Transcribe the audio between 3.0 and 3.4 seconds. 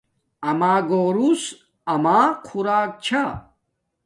چھا